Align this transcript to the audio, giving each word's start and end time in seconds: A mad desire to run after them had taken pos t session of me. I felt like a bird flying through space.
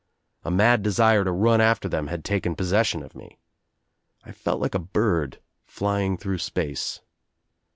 A 0.43 0.49
mad 0.49 0.81
desire 0.81 1.23
to 1.23 1.31
run 1.31 1.61
after 1.61 1.87
them 1.87 2.07
had 2.07 2.25
taken 2.25 2.55
pos 2.55 2.65
t 2.65 2.69
session 2.71 3.03
of 3.03 3.13
me. 3.13 3.37
I 4.23 4.31
felt 4.31 4.59
like 4.59 4.73
a 4.73 4.79
bird 4.79 5.39
flying 5.67 6.17
through 6.17 6.39
space. 6.39 7.01